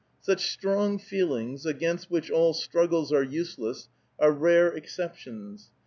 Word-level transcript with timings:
Such 0.19 0.51
strong 0.51 0.97
feelings, 0.97 1.63
i^ainst 1.63 2.05
which 2.05 2.31
all 2.31 2.55
struggles 2.55 3.13
are 3.13 3.21
useless, 3.21 3.87
are 4.17 4.31
rare 4.31 4.69
exceptions. 4.73 5.69